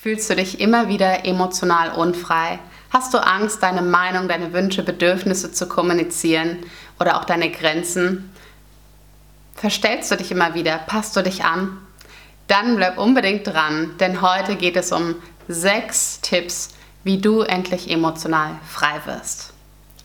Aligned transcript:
Fühlst 0.00 0.30
du 0.30 0.36
dich 0.36 0.60
immer 0.60 0.86
wieder 0.86 1.24
emotional 1.24 1.90
unfrei? 1.90 2.60
Hast 2.90 3.12
du 3.14 3.18
Angst, 3.18 3.64
deine 3.64 3.82
Meinung, 3.82 4.28
deine 4.28 4.52
Wünsche, 4.52 4.84
Bedürfnisse 4.84 5.50
zu 5.50 5.68
kommunizieren 5.68 6.58
oder 7.00 7.18
auch 7.18 7.24
deine 7.24 7.50
Grenzen? 7.50 8.32
Verstellst 9.56 10.12
du 10.12 10.16
dich 10.16 10.30
immer 10.30 10.54
wieder? 10.54 10.78
Passt 10.78 11.16
du 11.16 11.22
dich 11.24 11.42
an? 11.42 11.78
Dann 12.46 12.76
bleib 12.76 12.96
unbedingt 12.96 13.44
dran, 13.48 13.96
denn 13.98 14.22
heute 14.22 14.54
geht 14.54 14.76
es 14.76 14.92
um 14.92 15.16
sechs 15.48 16.20
Tipps, 16.20 16.76
wie 17.02 17.18
du 17.18 17.40
endlich 17.40 17.90
emotional 17.90 18.52
frei 18.64 19.00
wirst. 19.04 19.52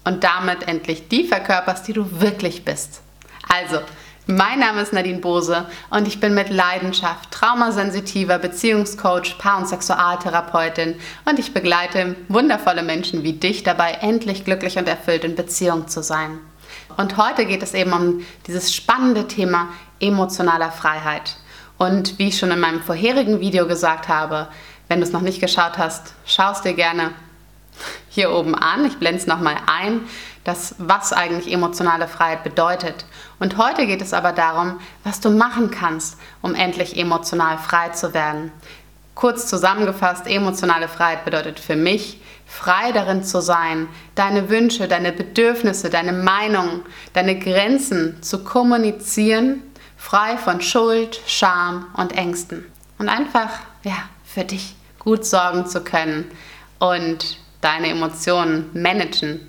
Und 0.06 0.24
damit 0.24 0.68
endlich 0.68 1.08
die 1.08 1.28
verkörperst, 1.28 1.88
die 1.88 1.94
du 1.94 2.20
wirklich 2.20 2.66
bist. 2.66 3.02
Also, 3.48 3.80
mein 4.26 4.60
Name 4.60 4.82
ist 4.82 4.94
Nadine 4.94 5.20
Bose 5.20 5.66
und 5.90 6.08
ich 6.08 6.20
bin 6.20 6.34
mit 6.34 6.50
Leidenschaft 6.50 7.32
traumasensitiver 7.32 8.38
Beziehungscoach, 8.40 9.38
Paar- 9.38 9.58
und 9.58 9.68
Sexualtherapeutin 9.68 10.96
und 11.26 11.40
ich 11.40 11.54
begleite 11.54 12.16
wundervolle 12.30 12.84
Menschen 12.84 13.24
wie 13.24 13.34
dich 13.34 13.64
dabei, 13.64 13.92
endlich 14.02 14.46
glücklich 14.46 14.78
und 14.78 14.88
erfüllt 14.88 15.26
in 15.26 15.36
Beziehung 15.36 15.88
zu 15.88 16.02
sein. 16.02 16.40
Und 16.96 17.18
heute 17.18 17.46
geht 17.46 17.64
es 17.64 17.74
eben 17.74 17.92
um 17.92 18.26
dieses 18.48 18.74
spannende 18.74 19.28
Thema 19.28 19.70
emotionaler 20.00 20.72
Freiheit. 20.72 21.36
Und 21.78 22.18
wie 22.18 22.30
ich 22.30 22.38
schon 22.38 22.52
in 22.52 22.60
meinem 22.60 22.82
vorherigen 22.82 23.42
Video 23.42 23.68
gesagt 23.68 24.08
habe, 24.08 24.48
wenn 24.88 25.00
du 25.00 25.06
es 25.06 25.12
noch 25.12 25.22
nicht 25.22 25.42
geschaut 25.42 25.78
hast, 25.78 26.14
schau 26.26 26.52
es 26.52 26.62
dir 26.62 26.74
gerne 26.74 27.12
hier 28.10 28.32
oben 28.32 28.56
an. 28.56 28.86
Ich 28.86 28.98
blende 28.98 29.20
es 29.20 29.28
nochmal 29.28 29.58
ein, 29.66 30.02
das, 30.44 30.76
was 30.78 31.14
eigentlich 31.14 31.52
emotionale 31.52 32.08
Freiheit 32.08 32.44
bedeutet. 32.44 33.06
Und 33.40 33.58
heute 33.58 33.86
geht 33.86 34.02
es 34.02 34.14
aber 34.14 34.32
darum, 34.32 34.80
was 35.04 35.20
du 35.20 35.30
machen 35.30 35.72
kannst, 35.72 36.18
um 36.42 36.54
endlich 36.56 36.98
emotional 36.98 37.58
frei 37.58 37.90
zu 37.90 38.14
werden. 38.14 38.52
Kurz 39.16 39.48
zusammengefasst, 39.48 40.28
emotionale 40.28 40.88
Freiheit 40.88 41.24
bedeutet 41.24 41.60
für 41.60 41.76
mich, 41.76 42.20
frei 42.46 42.92
darin 42.92 43.24
zu 43.24 43.42
sein, 43.42 43.88
deine 44.16 44.50
Wünsche, 44.50 44.88
deine 44.88 45.12
Bedürfnisse, 45.12 45.90
deine 45.90 46.14
Meinungen, 46.14 46.84
deine 47.14 47.38
Grenzen 47.38 48.22
zu 48.22 48.44
kommunizieren, 48.44 49.64
frei 49.98 50.38
von 50.38 50.62
Schuld, 50.62 51.22
Scham 51.26 51.86
und 51.96 52.18
Ängsten. 52.18 52.66
Und 52.98 53.10
einfach, 53.10 53.50
ja, 53.84 53.98
für 54.26 54.44
dich 54.44 54.76
gut 55.00 55.26
sorgen 55.26 55.66
zu 55.68 55.84
können 55.84 56.30
und 56.80 57.38
deine 57.62 57.90
Emotionen 57.90 58.70
managen, 58.74 59.40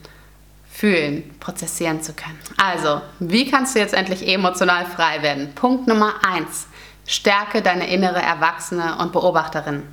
fühlen, 0.74 1.30
prozessieren 1.38 2.02
zu 2.02 2.14
können. 2.14 2.38
Also, 2.56 3.00
wie 3.20 3.48
kannst 3.48 3.74
du 3.74 3.78
jetzt 3.78 3.94
endlich 3.94 4.26
emotional 4.26 4.86
frei 4.86 5.22
werden? 5.22 5.54
Punkt 5.54 5.86
Nummer 5.86 6.14
eins: 6.26 6.66
Stärke 7.06 7.62
deine 7.62 7.88
innere 7.88 8.20
Erwachsene 8.20 8.96
und 8.98 9.12
Beobachterin. 9.12 9.84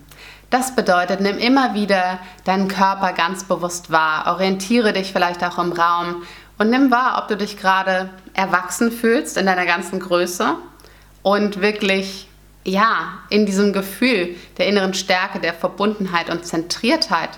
Das 0.49 0.75
bedeutet, 0.75 1.21
nimm 1.21 1.37
immer 1.37 1.75
wieder 1.75 2.19
deinen 2.43 2.67
Körper 2.67 3.13
ganz 3.13 3.43
bewusst 3.43 3.91
wahr, 3.91 4.25
orientiere 4.33 4.91
dich 4.91 5.13
vielleicht 5.13 5.43
auch 5.43 5.59
im 5.59 5.71
Raum 5.71 6.23
und 6.57 6.69
nimm 6.69 6.91
wahr, 6.91 7.19
ob 7.21 7.27
du 7.29 7.37
dich 7.37 7.57
gerade 7.57 8.09
erwachsen 8.33 8.91
fühlst 8.91 9.37
in 9.37 9.45
deiner 9.45 9.65
ganzen 9.65 9.99
Größe 9.99 10.55
und 11.21 11.61
wirklich 11.61 12.27
ja, 12.63 13.19
in 13.29 13.45
diesem 13.45 13.71
Gefühl 13.71 14.35
der 14.57 14.67
inneren 14.67 14.93
Stärke, 14.93 15.39
der 15.39 15.53
Verbundenheit 15.53 16.29
und 16.29 16.45
Zentriertheit 16.45 17.29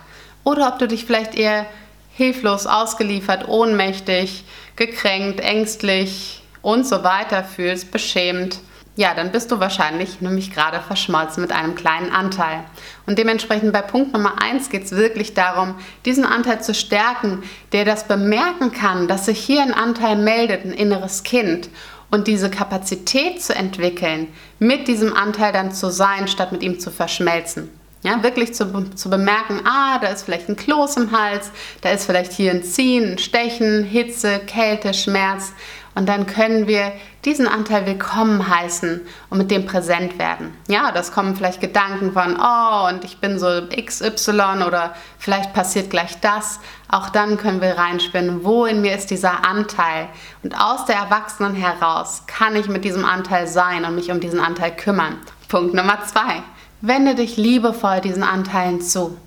oder 0.43 0.67
ob 0.69 0.79
du 0.79 0.87
dich 0.87 1.05
vielleicht 1.05 1.35
eher 1.35 1.65
hilflos, 2.13 2.65
ausgeliefert, 2.65 3.47
ohnmächtig, 3.47 4.45
gekränkt, 4.75 5.39
ängstlich 5.39 6.43
und 6.61 6.87
so 6.87 7.03
weiter 7.03 7.43
fühlst, 7.43 7.91
beschämt, 7.91 8.59
ja, 8.95 9.15
dann 9.15 9.31
bist 9.31 9.51
du 9.51 9.59
wahrscheinlich 9.59 10.21
nämlich 10.21 10.53
gerade 10.53 10.79
verschmolzen 10.79 11.41
mit 11.41 11.51
einem 11.51 11.73
kleinen 11.73 12.11
Anteil. 12.11 12.63
Und 13.07 13.17
dementsprechend 13.17 13.73
bei 13.73 13.81
Punkt 13.81 14.13
Nummer 14.13 14.39
1 14.39 14.69
geht 14.69 14.83
es 14.83 14.91
wirklich 14.91 15.33
darum, 15.33 15.75
diesen 16.05 16.25
Anteil 16.25 16.61
zu 16.61 16.75
stärken, 16.75 17.41
der 17.71 17.85
das 17.85 18.07
bemerken 18.07 18.71
kann, 18.71 19.07
dass 19.07 19.25
sich 19.25 19.39
hier 19.39 19.63
ein 19.63 19.73
Anteil 19.73 20.15
meldet, 20.15 20.63
ein 20.65 20.73
inneres 20.73 21.23
Kind. 21.23 21.69
Und 22.11 22.27
diese 22.27 22.51
Kapazität 22.51 23.41
zu 23.41 23.55
entwickeln, 23.55 24.27
mit 24.59 24.87
diesem 24.87 25.15
Anteil 25.15 25.51
dann 25.51 25.71
zu 25.71 25.89
sein, 25.89 26.27
statt 26.27 26.51
mit 26.51 26.61
ihm 26.61 26.79
zu 26.79 26.91
verschmelzen. 26.91 27.71
Ja, 28.03 28.21
wirklich 28.21 28.53
zu, 28.53 28.91
zu 28.95 29.09
bemerken, 29.09 29.61
ah, 29.65 29.97
da 29.99 30.09
ist 30.09 30.23
vielleicht 30.23 30.49
ein 30.49 30.57
Kloß 30.57 30.97
im 30.97 31.11
Hals, 31.17 31.51
da 31.81 31.89
ist 31.91 32.05
vielleicht 32.05 32.33
hier 32.33 32.51
ein 32.51 32.61
Ziehen, 32.61 33.13
ein 33.13 33.17
Stechen, 33.17 33.83
Hitze, 33.85 34.39
Kälte, 34.39 34.93
Schmerz. 34.93 35.53
Und 35.95 36.09
dann 36.09 36.25
können 36.25 36.67
wir 36.67 36.91
diesen 37.23 37.47
Anteil 37.47 37.85
willkommen 37.85 38.49
heißen 38.49 39.01
und 39.29 39.37
mit 39.37 39.51
dem 39.51 39.65
präsent 39.65 40.17
werden. 40.17 40.53
Ja, 40.67 40.91
das 40.91 41.11
kommen 41.11 41.35
vielleicht 41.35 41.61
Gedanken 41.61 42.11
von, 42.11 42.35
oh, 42.37 42.89
und 42.89 43.05
ich 43.05 43.19
bin 43.19 43.37
so 43.39 43.61
XY 43.69 44.63
oder 44.67 44.95
vielleicht 45.19 45.53
passiert 45.53 45.91
gleich 45.91 46.19
das. 46.19 46.59
Auch 46.89 47.09
dann 47.09 47.37
können 47.37 47.61
wir 47.61 47.77
reinspinnen, 47.77 48.43
wo 48.43 48.65
in 48.65 48.81
mir 48.81 48.95
ist 48.95 49.11
dieser 49.11 49.45
Anteil. 49.45 50.09
Und 50.41 50.59
aus 50.59 50.85
der 50.85 50.95
Erwachsenen 50.95 51.55
heraus 51.55 52.23
kann 52.25 52.55
ich 52.55 52.67
mit 52.67 52.83
diesem 52.83 53.05
Anteil 53.05 53.47
sein 53.47 53.85
und 53.85 53.95
mich 53.95 54.11
um 54.11 54.19
diesen 54.19 54.39
Anteil 54.39 54.75
kümmern. 54.75 55.19
Punkt 55.47 55.75
Nummer 55.75 56.03
zwei. 56.05 56.43
Wende 56.85 57.15
dich 57.15 57.37
liebevoll 57.37 58.01
diesen 58.01 58.23
Anteilen 58.23 58.81
zu. 58.81 59.17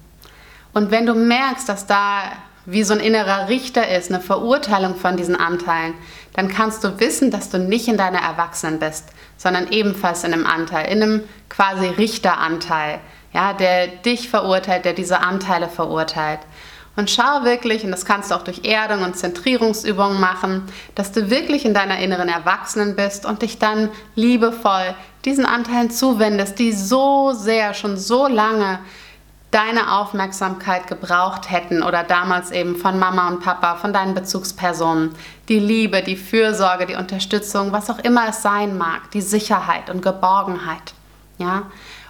Und 0.75 0.91
wenn 0.91 1.07
du 1.07 1.15
merkst, 1.15 1.67
dass 1.67 1.87
da 1.87 2.21
wie 2.67 2.83
so 2.83 2.93
ein 2.93 3.01
innerer 3.01 3.49
Richter 3.49 3.89
ist, 3.89 4.13
eine 4.13 4.21
Verurteilung 4.21 4.95
von 4.95 5.17
diesen 5.17 5.37
Anteilen, 5.37 5.95
dann 6.35 6.49
kannst 6.49 6.85
du 6.85 7.01
wissen, 7.01 7.31
dass 7.31 7.49
du 7.49 7.59
nicht 7.59 7.89
in 7.89 7.97
deiner 7.97 8.19
Erwachsenen 8.19 8.79
bist, 8.79 9.07
sondern 9.39 9.73
ebenfalls 9.73 10.23
in 10.23 10.35
einem 10.35 10.45
Anteil, 10.45 10.93
in 10.93 11.03
einem 11.03 11.23
quasi 11.49 11.87
Richteranteil, 11.87 12.99
ja, 13.33 13.55
der 13.55 13.87
dich 13.87 14.29
verurteilt, 14.29 14.85
der 14.85 14.93
diese 14.93 15.21
Anteile 15.21 15.71
verurteilt. 15.71 16.41
Und 16.97 17.11
schau 17.11 17.45
wirklich, 17.45 17.85
und 17.85 17.91
das 17.91 18.07
kannst 18.07 18.31
du 18.31 18.35
auch 18.35 18.43
durch 18.43 18.65
Erdung 18.65 19.03
und 19.03 19.17
Zentrierungsübungen 19.17 20.19
machen, 20.19 20.63
dass 20.95 21.13
du 21.13 21.31
wirklich 21.31 21.67
in 21.67 21.75
deiner 21.75 21.99
inneren 21.99 22.29
Erwachsenen 22.29 22.97
bist 22.97 23.27
und 23.27 23.43
dich 23.43 23.59
dann 23.59 23.91
liebevoll 24.15 24.95
diesen 25.27 25.45
Anteilen 25.45 25.91
zuwendest, 25.91 26.59
die 26.59 26.73
so 26.73 27.33
sehr, 27.33 27.75
schon 27.75 27.99
so 27.99 28.27
lange 28.27 28.79
deine 29.51 29.93
Aufmerksamkeit 29.93 30.87
gebraucht 30.87 31.51
hätten 31.51 31.83
oder 31.83 32.03
damals 32.03 32.51
eben 32.51 32.77
von 32.77 32.99
Mama 32.99 33.29
und 33.29 33.41
Papa, 33.41 33.77
von 33.77 33.93
deinen 33.93 34.15
Bezugspersonen. 34.15 35.15
Die 35.49 35.59
Liebe, 35.59 36.03
die 36.03 36.17
Fürsorge, 36.17 36.87
die 36.87 36.97
Unterstützung, 36.97 37.73
was 37.73 37.89
auch 37.89 37.99
immer 38.01 38.29
es 38.29 38.43
sein 38.43 38.77
mag, 38.77 39.11
die 39.13 39.21
Sicherheit 39.21 39.89
und 39.91 40.03
Geborgenheit. 40.03 40.95
Ja? 41.39 41.63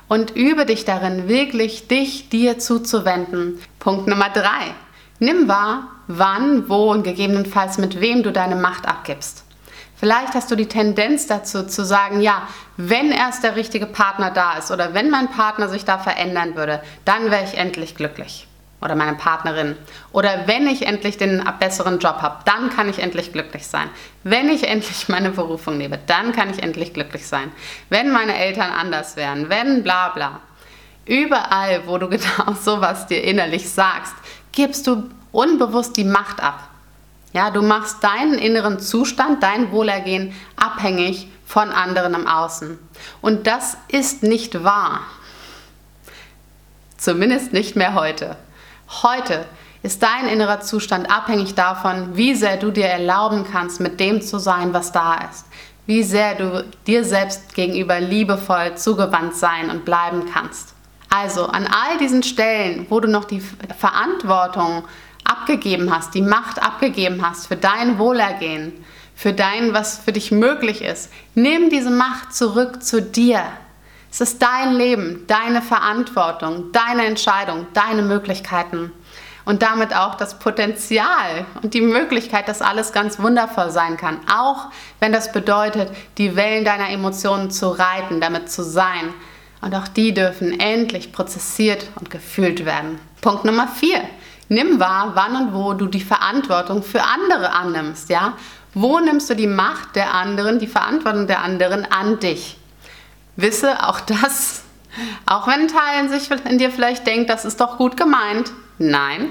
Und 0.09 0.37
übe 0.37 0.67
dich 0.67 0.85
darin, 0.85 1.29
wirklich 1.29 1.89
dich 1.89 2.29
dir 2.29 2.59
zuzuwenden. 2.59 3.61
Punkt 3.79 4.07
Nummer 4.07 4.31
drei. 4.31 4.75
Nimm 5.19 5.49
wahr, 5.49 5.89
wann, 6.07 6.69
wo 6.69 6.93
und 6.93 7.03
gegebenenfalls 7.03 7.79
mit 7.79 8.01
wem 8.01 8.23
du 8.23 8.33
deine 8.33 8.57
Macht 8.57 8.87
abgibst. 8.87 9.45
Vielleicht 9.99 10.35
hast 10.35 10.51
du 10.51 10.57
die 10.57 10.69
Tendenz 10.69 11.27
dazu 11.27 11.67
zu 11.67 11.85
sagen, 11.85 12.21
ja, 12.21 12.47
wenn 12.77 13.11
erst 13.11 13.43
der 13.43 13.57
richtige 13.57 13.87
Partner 13.87 14.31
da 14.31 14.59
ist 14.59 14.71
oder 14.71 14.93
wenn 14.93 15.09
mein 15.09 15.31
Partner 15.31 15.69
sich 15.69 15.87
da 15.87 15.99
verändern 15.99 16.55
würde, 16.55 16.83
dann 17.07 17.31
wäre 17.31 17.45
ich 17.45 17.57
endlich 17.57 17.95
glücklich 17.95 18.47
oder 18.81 18.95
meine 18.95 19.17
Partnerin. 19.17 19.77
Oder 20.13 20.47
wenn 20.47 20.67
ich 20.67 20.87
endlich 20.87 21.17
den 21.17 21.43
besseren 21.59 21.99
Job 21.99 22.17
habe, 22.21 22.39
dann 22.45 22.71
kann 22.71 22.89
ich 22.89 22.99
endlich 22.99 23.33
glücklich 23.33 23.67
sein. 23.67 23.89
Wenn 24.23 24.49
ich 24.49 24.69
endlich 24.69 25.09
meine 25.09 25.31
Berufung 25.31 25.79
lebe, 25.79 25.99
dann 26.07 26.33
kann 26.33 26.51
ich 26.51 26.63
endlich 26.63 26.93
glücklich 26.93 27.27
sein. 27.27 27.51
Wenn 27.89 28.11
meine 28.11 28.37
Eltern 28.37 28.71
anders 28.71 29.17
wären, 29.17 29.49
wenn 29.49 29.83
bla 29.83 30.11
bla. 30.11 30.41
Überall, 31.07 31.87
wo 31.87 31.99
du 31.99 32.09
genau 32.11 32.53
sowas 32.61 33.07
dir 33.07 33.23
innerlich 33.23 33.71
sagst, 33.71 34.15
gibst 34.53 34.87
du 34.87 35.09
unbewusst 35.33 35.97
die 35.97 36.05
Macht 36.05 36.43
ab. 36.43 36.69
Ja, 37.33 37.51
du 37.51 37.61
machst 37.61 38.03
deinen 38.03 38.39
inneren 38.39 38.81
Zustand, 38.81 39.43
dein 39.43 39.71
Wohlergehen 39.71 40.35
abhängig 40.57 41.29
von 41.45 41.71
anderen 41.71 42.15
im 42.15 42.27
Außen. 42.27 42.79
Und 43.21 43.47
das 43.47 43.77
ist 43.89 44.23
nicht 44.23 44.65
wahr. 44.65 45.01
Zumindest 46.97 47.53
nicht 47.53 47.77
mehr 47.77 47.95
heute. 47.95 48.37
Heute 48.89 49.47
ist 49.83 50.03
dein 50.03 50.29
innerer 50.29 50.61
Zustand 50.61 51.11
abhängig 51.11 51.55
davon, 51.55 52.17
wie 52.17 52.35
sehr 52.35 52.57
du 52.57 52.71
dir 52.71 52.87
erlauben 52.87 53.45
kannst, 53.51 53.81
mit 53.81 53.99
dem 53.99 54.23
zu 54.23 54.39
sein, 54.39 54.73
was 54.73 54.93
da 54.93 55.15
ist. 55.31 55.47
Wie 55.87 56.03
sehr 56.03 56.35
du 56.35 56.65
dir 56.87 57.05
selbst 57.05 57.55
gegenüber 57.55 58.01
liebevoll 58.01 58.77
zugewandt 58.77 59.35
sein 59.35 59.71
und 59.71 59.85
bleiben 59.85 60.25
kannst. 60.33 60.75
Also 61.09 61.47
an 61.47 61.67
all 61.67 61.99
diesen 61.99 62.23
Stellen, 62.23 62.87
wo 62.89 63.01
du 63.01 63.09
noch 63.09 63.25
die 63.25 63.41
Verantwortung 63.79 64.85
abgegeben 65.25 65.95
hast, 65.95 66.15
die 66.15 66.23
Macht 66.23 66.63
abgegeben 66.63 67.27
hast 67.27 67.47
für 67.47 67.57
dein 67.57 67.99
Wohlergehen, 67.99 68.73
für 69.15 69.33
dein, 69.33 69.75
was 69.75 69.99
für 69.99 70.13
dich 70.13 70.31
möglich 70.31 70.83
ist, 70.83 71.11
nimm 71.35 71.71
diese 71.71 71.91
Macht 71.91 72.35
zurück 72.35 72.83
zu 72.83 73.03
dir. 73.03 73.43
Es 74.19 74.23
ist 74.23 74.41
dein 74.41 74.77
Leben, 74.77 75.27
deine 75.27 75.61
Verantwortung, 75.61 76.73
deine 76.73 77.05
Entscheidung, 77.05 77.67
deine 77.75 78.01
Möglichkeiten 78.01 78.91
und 79.45 79.61
damit 79.61 79.95
auch 79.95 80.15
das 80.15 80.39
Potenzial 80.39 81.45
und 81.63 81.75
die 81.75 81.83
Möglichkeit, 81.83 82.49
dass 82.49 82.63
alles 82.63 82.95
ganz 82.95 83.19
wundervoll 83.19 83.71
sein 83.71 83.99
kann. 83.99 84.19
Auch 84.27 84.71
wenn 85.01 85.13
das 85.13 85.33
bedeutet, 85.33 85.91
die 86.17 86.35
Wellen 86.35 86.65
deiner 86.65 86.89
Emotionen 86.89 87.51
zu 87.51 87.69
reiten, 87.69 88.23
damit 88.23 88.51
zu 88.51 88.63
sein 88.63 89.13
Und 89.61 89.75
auch 89.75 89.89
die 89.89 90.15
dürfen 90.15 90.61
endlich 90.61 91.13
prozessiert 91.13 91.91
und 91.99 92.09
gefühlt 92.09 92.65
werden. 92.65 92.99
Punkt 93.21 93.45
Nummer 93.45 93.69
vier. 93.69 94.01
Nimm 94.49 94.79
wahr, 94.79 95.13
wann 95.15 95.37
und 95.37 95.55
wo 95.55 95.75
du 95.75 95.87
die 95.87 96.01
Verantwortung 96.01 96.83
für 96.83 97.03
andere 97.03 97.53
annimmst, 97.53 98.09
ja? 98.09 98.35
Wo 98.75 98.99
nimmst 99.01 99.29
du 99.29 99.35
die 99.35 99.47
Macht 99.47 99.97
der 99.97 100.15
anderen, 100.15 100.59
die 100.59 100.69
Verantwortung 100.69 101.27
der 101.27 101.43
anderen 101.43 101.85
an 101.91 102.19
dich? 102.21 102.57
Wisse 103.37 103.87
auch 103.87 104.01
das, 104.01 104.65
auch 105.27 105.47
wenn 105.47 105.63
ein 105.63 105.69
Teil 105.69 106.05
in, 106.05 106.09
sich, 106.11 106.31
in 106.31 106.59
dir 106.59 106.71
vielleicht 106.71 107.07
denkt, 107.07 107.31
das 107.31 107.45
ist 107.45 107.61
doch 107.61 107.77
gut 107.77 107.97
gemeint. 107.97 108.51
Nein, 108.79 109.31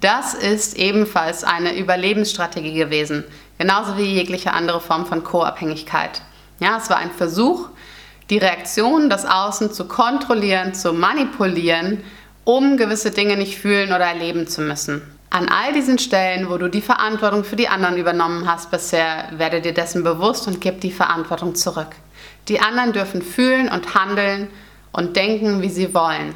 das 0.00 0.34
ist 0.34 0.76
ebenfalls 0.76 1.44
eine 1.44 1.76
Überlebensstrategie 1.76 2.74
gewesen, 2.74 3.24
genauso 3.58 3.96
wie 3.96 4.02
jegliche 4.02 4.52
andere 4.52 4.80
Form 4.80 5.06
von 5.06 5.22
Co-Abhängigkeit. 5.22 6.22
Ja, 6.58 6.76
es 6.76 6.90
war 6.90 6.96
ein 6.96 7.10
Versuch, 7.10 7.68
die 8.30 8.38
Reaktion 8.38 9.10
des 9.10 9.24
Außen 9.24 9.72
zu 9.72 9.86
kontrollieren, 9.86 10.74
zu 10.74 10.92
manipulieren, 10.92 12.02
um 12.44 12.76
gewisse 12.76 13.10
Dinge 13.10 13.36
nicht 13.36 13.58
fühlen 13.58 13.90
oder 13.90 14.06
erleben 14.06 14.46
zu 14.48 14.62
müssen. 14.62 15.02
An 15.30 15.48
all 15.48 15.72
diesen 15.72 15.98
Stellen, 15.98 16.50
wo 16.50 16.58
du 16.58 16.68
die 16.68 16.82
Verantwortung 16.82 17.44
für 17.44 17.56
die 17.56 17.68
anderen 17.68 17.96
übernommen 17.96 18.50
hast 18.50 18.70
bisher, 18.70 19.28
werde 19.32 19.60
dir 19.60 19.72
dessen 19.72 20.02
bewusst 20.02 20.46
und 20.46 20.60
gib 20.60 20.80
die 20.80 20.90
Verantwortung 20.90 21.54
zurück. 21.54 21.96
Die 22.48 22.60
anderen 22.60 22.92
dürfen 22.92 23.22
fühlen 23.22 23.68
und 23.68 23.94
handeln 23.94 24.48
und 24.92 25.16
denken, 25.16 25.62
wie 25.62 25.68
sie 25.68 25.94
wollen. 25.94 26.34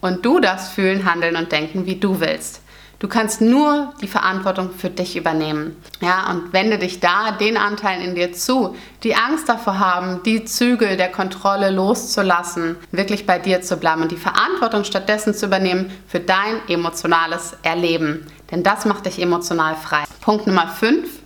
Und 0.00 0.24
du 0.24 0.40
darfst 0.40 0.72
fühlen, 0.72 1.04
handeln 1.04 1.36
und 1.36 1.50
denken, 1.52 1.86
wie 1.86 1.96
du 1.96 2.20
willst. 2.20 2.62
Du 3.00 3.06
kannst 3.06 3.40
nur 3.40 3.94
die 4.02 4.08
Verantwortung 4.08 4.70
für 4.72 4.90
dich 4.90 5.16
übernehmen. 5.16 5.76
Ja, 6.00 6.28
und 6.30 6.52
wende 6.52 6.78
dich 6.78 6.98
da 6.98 7.30
den 7.30 7.56
Anteilen 7.56 8.02
in 8.02 8.16
dir 8.16 8.32
zu, 8.32 8.74
die 9.04 9.14
Angst 9.14 9.48
davor 9.48 9.78
haben, 9.78 10.20
die 10.24 10.44
Zügel 10.44 10.96
der 10.96 11.12
Kontrolle 11.12 11.70
loszulassen, 11.70 12.74
wirklich 12.90 13.24
bei 13.24 13.38
dir 13.38 13.62
zu 13.62 13.76
bleiben 13.76 14.02
und 14.02 14.10
die 14.10 14.16
Verantwortung 14.16 14.82
stattdessen 14.82 15.32
zu 15.32 15.46
übernehmen 15.46 15.92
für 16.08 16.18
dein 16.18 16.60
emotionales 16.68 17.56
Erleben. 17.62 18.26
Denn 18.50 18.64
das 18.64 18.84
macht 18.84 19.06
dich 19.06 19.22
emotional 19.22 19.76
frei. 19.76 20.02
Punkt 20.20 20.48
Nummer 20.48 20.66
5. 20.66 21.17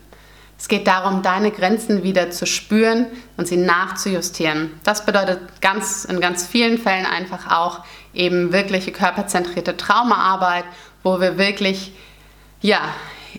Es 0.62 0.68
geht 0.68 0.86
darum, 0.86 1.22
deine 1.22 1.50
Grenzen 1.50 2.04
wieder 2.04 2.30
zu 2.30 2.46
spüren 2.46 3.06
und 3.36 3.48
sie 3.48 3.56
nachzujustieren. 3.56 4.70
Das 4.84 5.04
bedeutet 5.04 5.40
ganz, 5.60 6.04
in 6.04 6.20
ganz 6.20 6.46
vielen 6.46 6.78
Fällen 6.78 7.04
einfach 7.04 7.50
auch 7.50 7.80
eben 8.14 8.52
wirkliche 8.52 8.92
körperzentrierte 8.92 9.76
Traumaarbeit 9.76 10.64
wo 11.02 11.20
wir 11.20 11.38
wirklich, 11.38 11.92
ja, 12.60 12.80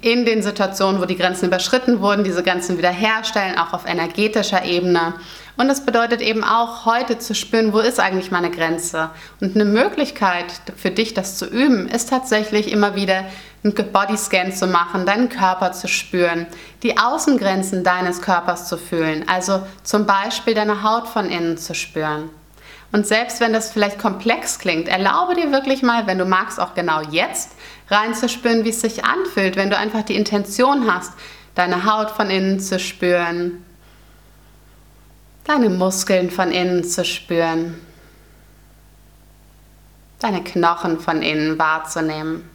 in 0.01 0.25
den 0.25 0.41
Situationen, 0.41 0.99
wo 0.99 1.05
die 1.05 1.15
Grenzen 1.15 1.45
überschritten 1.45 2.01
wurden, 2.01 2.23
diese 2.23 2.43
Grenzen 2.43 2.77
wiederherstellen, 2.77 3.57
auch 3.57 3.73
auf 3.73 3.85
energetischer 3.85 4.65
Ebene. 4.65 5.13
Und 5.55 5.67
das 5.67 5.85
bedeutet 5.85 6.21
eben 6.21 6.43
auch 6.43 6.85
heute 6.85 7.19
zu 7.19 7.35
spüren, 7.35 7.73
wo 7.73 7.79
ist 7.79 7.99
eigentlich 7.99 8.31
meine 8.31 8.49
Grenze. 8.49 9.11
Und 9.39 9.55
eine 9.55 9.65
Möglichkeit 9.65 10.45
für 10.75 10.89
dich, 10.89 11.13
das 11.13 11.37
zu 11.37 11.45
üben, 11.45 11.87
ist 11.87 12.09
tatsächlich 12.09 12.71
immer 12.71 12.95
wieder 12.95 13.25
einen 13.63 13.73
Bodyscan 13.73 14.51
zu 14.51 14.67
machen, 14.67 15.05
deinen 15.05 15.29
Körper 15.29 15.71
zu 15.71 15.87
spüren, 15.87 16.47
die 16.81 16.97
Außengrenzen 16.97 17.83
deines 17.83 18.21
Körpers 18.21 18.67
zu 18.67 18.77
fühlen, 18.77 19.25
also 19.27 19.61
zum 19.83 20.05
Beispiel 20.05 20.53
deine 20.53 20.83
Haut 20.83 21.07
von 21.07 21.29
innen 21.29 21.57
zu 21.57 21.73
spüren. 21.75 22.29
Und 22.91 23.07
selbst 23.07 23.39
wenn 23.39 23.53
das 23.53 23.71
vielleicht 23.71 23.99
komplex 23.99 24.59
klingt, 24.59 24.87
erlaube 24.87 25.35
dir 25.35 25.51
wirklich 25.51 25.81
mal, 25.81 26.05
wenn 26.07 26.19
du 26.19 26.25
magst, 26.25 26.59
auch 26.59 26.75
genau 26.75 27.01
jetzt 27.09 27.51
reinzuspüren, 27.89 28.65
wie 28.65 28.69
es 28.69 28.81
sich 28.81 29.03
anfühlt, 29.05 29.55
wenn 29.55 29.69
du 29.69 29.77
einfach 29.77 30.03
die 30.03 30.15
Intention 30.15 30.91
hast, 30.91 31.13
deine 31.55 31.85
Haut 31.85 32.11
von 32.11 32.29
innen 32.29 32.59
zu 32.59 32.79
spüren, 32.79 33.63
deine 35.43 35.69
Muskeln 35.69 36.31
von 36.31 36.51
innen 36.51 36.83
zu 36.83 37.03
spüren, 37.03 37.79
deine 40.19 40.43
Knochen 40.43 40.99
von 40.99 41.21
innen 41.21 41.59
wahrzunehmen, 41.59 42.49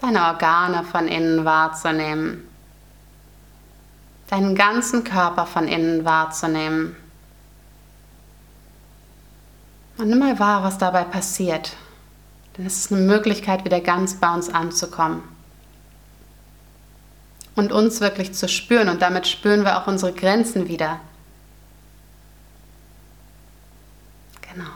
deine 0.00 0.26
Organe 0.26 0.84
von 0.84 1.08
innen 1.08 1.44
wahrzunehmen, 1.44 2.46
deinen 4.28 4.54
ganzen 4.54 5.04
Körper 5.04 5.46
von 5.46 5.66
innen 5.66 6.04
wahrzunehmen. 6.04 6.96
Und 9.96 10.08
nimm 10.08 10.18
mal 10.18 10.38
wahr, 10.38 10.64
was 10.64 10.76
dabei 10.76 11.04
passiert. 11.04 11.76
Denn 12.56 12.66
es 12.66 12.78
ist 12.78 12.92
eine 12.92 13.00
Möglichkeit, 13.00 13.64
wieder 13.64 13.80
ganz 13.80 14.16
bei 14.16 14.32
uns 14.32 14.48
anzukommen. 14.48 15.22
Und 17.54 17.72
uns 17.72 18.00
wirklich 18.00 18.34
zu 18.34 18.48
spüren. 18.48 18.88
Und 18.88 19.02
damit 19.02 19.28
spüren 19.28 19.64
wir 19.64 19.78
auch 19.78 19.86
unsere 19.86 20.12
Grenzen 20.12 20.66
wieder. 20.68 21.00
Genau. 24.54 24.70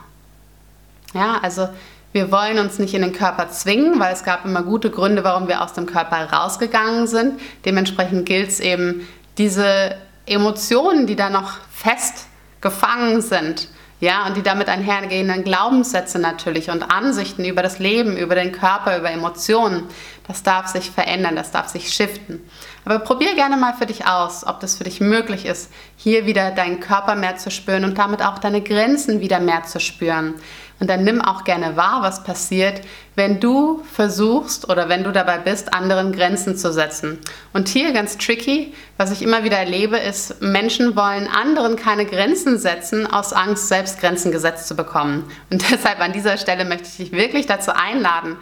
Ja, 1.13 1.39
also 1.41 1.69
wir 2.11 2.31
wollen 2.31 2.59
uns 2.59 2.79
nicht 2.79 2.93
in 2.93 3.01
den 3.01 3.13
Körper 3.13 3.49
zwingen, 3.49 3.99
weil 3.99 4.13
es 4.13 4.23
gab 4.23 4.45
immer 4.45 4.63
gute 4.63 4.89
Gründe, 4.89 5.23
warum 5.23 5.47
wir 5.47 5.63
aus 5.63 5.73
dem 5.73 5.85
Körper 5.85 6.31
rausgegangen 6.31 7.07
sind. 7.07 7.39
Dementsprechend 7.65 8.25
gilt 8.25 8.49
es 8.49 8.59
eben, 8.59 9.07
diese 9.37 9.95
Emotionen, 10.25 11.07
die 11.07 11.15
da 11.15 11.29
noch 11.29 11.57
fest 11.71 12.27
gefangen 12.61 13.21
sind, 13.21 13.69
ja, 14.01 14.25
und 14.27 14.37
die 14.37 14.43
damit 14.43 14.69
einhergehenden 14.69 15.43
Glaubenssätze 15.43 16.19
natürlich 16.19 16.69
und 16.69 16.83
Ansichten 16.83 17.43
über 17.43 17.61
das 17.61 17.79
Leben, 17.79 18.15
über 18.15 18.33
den 18.33 18.53
Körper, 18.53 18.97
über 18.97 19.11
Emotionen, 19.11 19.83
das 20.25 20.41
darf 20.41 20.67
sich 20.67 20.89
verändern, 20.89 21.35
das 21.35 21.51
darf 21.51 21.67
sich 21.67 21.93
shiften. 21.93 22.41
Aber 22.85 22.99
probier 22.99 23.35
gerne 23.35 23.57
mal 23.57 23.73
für 23.73 23.85
dich 23.85 24.07
aus, 24.07 24.45
ob 24.45 24.59
das 24.59 24.75
für 24.75 24.83
dich 24.83 25.01
möglich 25.01 25.45
ist, 25.45 25.71
hier 25.95 26.25
wieder 26.25 26.51
deinen 26.51 26.79
Körper 26.79 27.15
mehr 27.15 27.37
zu 27.37 27.51
spüren 27.51 27.83
und 27.83 27.97
damit 27.97 28.21
auch 28.23 28.39
deine 28.39 28.61
Grenzen 28.61 29.19
wieder 29.19 29.39
mehr 29.39 29.63
zu 29.63 29.79
spüren. 29.79 30.35
Und 30.79 30.89
dann 30.89 31.03
nimm 31.03 31.21
auch 31.21 31.43
gerne 31.43 31.75
wahr, 31.75 32.01
was 32.01 32.23
passiert, 32.23 32.81
wenn 33.15 33.41
du 33.41 33.83
versuchst 33.91 34.69
oder 34.69 34.87
wenn 34.87 35.03
du 35.03 35.11
dabei 35.11 35.37
bist, 35.37 35.73
anderen 35.73 36.13
Grenzen 36.13 36.55
zu 36.55 36.71
setzen. 36.71 37.19
Und 37.51 37.67
hier 37.67 37.91
ganz 37.91 38.17
tricky, 38.17 38.73
was 38.95 39.11
ich 39.11 39.21
immer 39.21 39.43
wieder 39.43 39.57
erlebe, 39.57 39.97
ist, 39.97 40.41
Menschen 40.41 40.95
wollen 40.95 41.27
anderen 41.27 41.75
keine 41.75 42.05
Grenzen 42.05 42.57
setzen, 42.57 43.05
aus 43.05 43.33
Angst, 43.33 43.67
selbst 43.67 43.99
Grenzen 43.99 44.31
gesetzt 44.31 44.69
zu 44.69 44.75
bekommen. 44.75 45.29
Und 45.49 45.69
deshalb 45.71 45.99
an 45.99 46.13
dieser 46.13 46.37
Stelle 46.37 46.63
möchte 46.63 46.87
ich 46.87 46.97
dich 46.97 47.11
wirklich 47.11 47.45
dazu 47.45 47.71
einladen, 47.75 48.37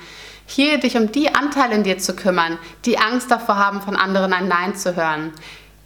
hier 0.48 0.80
dich 0.80 0.98
um 0.98 1.12
die 1.12 1.36
Anteile 1.36 1.76
in 1.76 1.84
dir 1.84 2.00
zu 2.00 2.16
kümmern, 2.16 2.58
die 2.86 2.98
Angst 2.98 3.30
davor 3.30 3.58
haben, 3.58 3.82
von 3.82 3.96
anderen 3.96 4.34
ein 4.34 4.48
Nein 4.48 4.76
zu 4.76 4.96
hören 4.96 5.34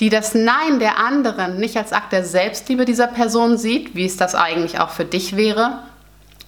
die 0.02 0.10
das 0.10 0.34
Nein 0.34 0.80
der 0.80 0.98
anderen 0.98 1.58
nicht 1.58 1.78
als 1.78 1.94
Akt 1.94 2.12
der 2.12 2.26
Selbstliebe 2.26 2.86
dieser 2.86 3.06
Person 3.06 3.58
sieht, 3.58 3.96
wie 3.96 4.06
es 4.06 4.18
das 4.18 4.34
eigentlich 4.34 4.80
auch 4.80 4.90
für 4.90 5.06
dich 5.06 5.38
wäre, 5.38 5.84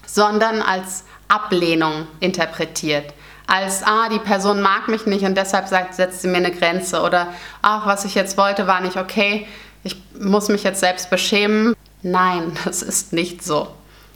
sondern 0.07 0.61
als 0.63 1.03
Ablehnung 1.27 2.07
interpretiert. 2.19 3.13
Als, 3.45 3.83
ah, 3.83 4.09
die 4.09 4.19
Person 4.19 4.61
mag 4.61 4.87
mich 4.87 5.05
nicht 5.05 5.23
und 5.23 5.37
deshalb 5.37 5.67
sagt, 5.67 5.93
setzt 5.93 6.23
sie 6.23 6.29
mir 6.29 6.37
eine 6.37 6.51
Grenze. 6.51 7.01
Oder, 7.01 7.27
ach, 7.61 7.85
was 7.85 8.05
ich 8.05 8.15
jetzt 8.15 8.37
wollte, 8.37 8.65
war 8.65 8.81
nicht 8.81 8.97
okay, 8.97 9.45
ich 9.83 10.01
muss 10.19 10.49
mich 10.49 10.63
jetzt 10.63 10.79
selbst 10.79 11.11
beschämen. 11.11 11.75
Nein, 12.01 12.57
das 12.65 12.81
ist 12.81 13.13
nicht 13.13 13.43
so. 13.43 13.67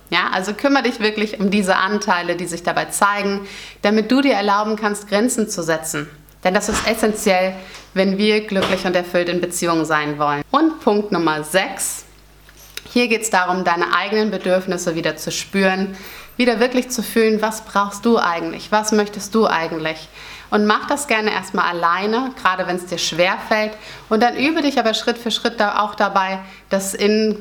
Ja, 0.09 0.29
also 0.31 0.53
kümmere 0.53 0.83
dich 0.83 0.99
wirklich 0.99 1.39
um 1.39 1.49
diese 1.49 1.75
Anteile, 1.75 2.35
die 2.35 2.45
sich 2.45 2.63
dabei 2.63 2.85
zeigen, 2.85 3.47
damit 3.81 4.11
du 4.11 4.21
dir 4.21 4.33
erlauben 4.33 4.75
kannst, 4.75 5.09
Grenzen 5.09 5.49
zu 5.49 5.63
setzen. 5.63 6.07
Denn 6.43 6.53
das 6.53 6.69
ist 6.69 6.87
essentiell, 6.87 7.53
wenn 7.93 8.17
wir 8.17 8.45
glücklich 8.47 8.85
und 8.85 8.95
erfüllt 8.95 9.27
in 9.27 9.41
Beziehungen 9.41 9.85
sein 9.85 10.17
wollen. 10.17 10.43
Und 10.51 10.79
Punkt 10.79 11.11
Nummer 11.11 11.43
6 11.43 12.05
hier 12.97 13.07
geht 13.07 13.21
es 13.21 13.29
darum, 13.29 13.63
deine 13.63 13.93
eigenen 13.93 14.31
Bedürfnisse 14.31 14.95
wieder 14.95 15.17
zu 15.17 15.31
spüren, 15.31 15.95
wieder 16.35 16.59
wirklich 16.59 16.89
zu 16.89 17.03
fühlen, 17.03 17.41
was 17.41 17.61
brauchst 17.61 18.05
du 18.05 18.17
eigentlich, 18.17 18.71
was 18.71 18.91
möchtest 18.91 19.35
du 19.35 19.45
eigentlich. 19.45 20.07
Und 20.49 20.65
mach 20.65 20.87
das 20.87 21.07
gerne 21.07 21.31
erstmal 21.31 21.65
alleine, 21.65 22.31
gerade 22.41 22.65
wenn 22.65 22.77
es 22.77 22.85
dir 22.85 22.97
schwer 22.97 23.37
fällt. 23.47 23.73
Und 24.09 24.23
dann 24.23 24.37
übe 24.37 24.61
dich 24.61 24.79
aber 24.79 24.93
Schritt 24.93 25.17
für 25.17 25.31
Schritt 25.31 25.61
auch 25.61 25.95
dabei, 25.95 26.39
das 26.69 26.93
in 26.93 27.37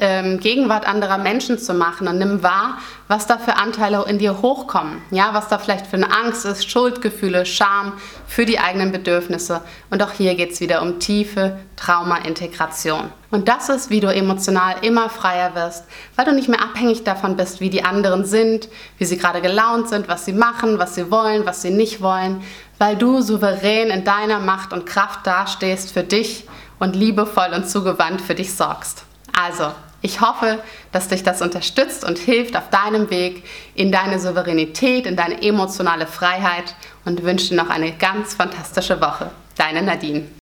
ähm, 0.00 0.40
Gegenwart 0.40 0.88
anderer 0.88 1.18
Menschen 1.18 1.58
zu 1.58 1.74
machen 1.74 2.08
und 2.08 2.18
nimm 2.18 2.42
wahr, 2.42 2.78
was 3.06 3.26
da 3.26 3.38
für 3.38 3.56
Anteile 3.56 4.04
in 4.08 4.18
dir 4.18 4.40
hochkommen. 4.40 5.02
Ja, 5.10 5.34
was 5.34 5.48
da 5.48 5.58
vielleicht 5.58 5.86
für 5.86 5.96
eine 5.96 6.10
Angst 6.10 6.46
ist, 6.46 6.68
Schuldgefühle, 6.68 7.44
Scham 7.44 7.92
für 8.26 8.46
die 8.46 8.58
eigenen 8.58 8.92
Bedürfnisse. 8.92 9.60
Und 9.90 10.02
auch 10.02 10.12
hier 10.12 10.34
geht 10.34 10.52
es 10.52 10.60
wieder 10.60 10.80
um 10.80 10.98
tiefe 11.00 11.58
Trauma-Integration. 11.76 13.10
Und 13.30 13.48
das 13.48 13.68
ist, 13.68 13.90
wie 13.90 14.00
du 14.00 14.08
emotional 14.08 14.76
immer 14.82 15.10
freier 15.10 15.54
wirst, 15.54 15.84
weil 16.16 16.24
du 16.24 16.32
nicht 16.32 16.48
mehr 16.48 16.62
abhängig 16.62 17.04
davon 17.04 17.36
bist, 17.36 17.60
wie 17.60 17.70
die 17.70 17.84
anderen 17.84 18.24
sind, 18.24 18.68
wie 18.98 19.04
sie 19.04 19.18
gerade 19.18 19.40
gelaunt 19.40 19.88
sind, 19.88 20.08
was 20.08 20.24
sie 20.24 20.32
machen, 20.32 20.78
was 20.78 20.94
sie 20.94 21.10
wollen, 21.10 21.46
was 21.46 21.62
sie 21.62 21.70
nicht 21.70 22.00
wollen, 22.00 22.42
weil 22.78 22.96
du 22.96 23.20
souverän 23.20 23.90
in 23.90 24.04
deiner 24.04 24.40
Macht 24.40 24.72
und 24.72 24.86
Kraft 24.86 25.26
dastehst 25.26 25.92
für 25.92 26.02
dich 26.02 26.46
und 26.78 26.96
liebevoll 26.96 27.52
und 27.54 27.68
zugewandt 27.68 28.22
für 28.22 28.34
dich 28.34 28.54
sorgst. 28.54 29.04
Also, 29.42 29.72
ich 30.02 30.20
hoffe, 30.20 30.62
dass 30.92 31.08
dich 31.08 31.22
das 31.22 31.40
unterstützt 31.40 32.04
und 32.04 32.18
hilft 32.18 32.56
auf 32.56 32.68
deinem 32.70 33.10
Weg 33.10 33.44
in 33.74 33.92
deine 33.92 34.18
Souveränität, 34.18 35.06
in 35.06 35.16
deine 35.16 35.42
emotionale 35.42 36.06
Freiheit 36.06 36.74
und 37.04 37.22
wünsche 37.22 37.50
dir 37.50 37.56
noch 37.56 37.70
eine 37.70 37.92
ganz 37.92 38.34
fantastische 38.34 39.00
Woche. 39.00 39.30
Deine 39.56 39.82
Nadine. 39.82 40.39